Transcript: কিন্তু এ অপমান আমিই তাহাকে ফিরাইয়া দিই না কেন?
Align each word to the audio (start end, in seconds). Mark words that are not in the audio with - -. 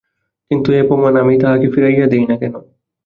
কিন্তু 0.51 0.69
এ 0.71 0.81
অপমান 0.85 1.13
আমিই 1.21 1.41
তাহাকে 1.43 1.67
ফিরাইয়া 1.73 2.05
দিই 2.11 2.25
না 2.29 2.35
কেন? 2.41 2.53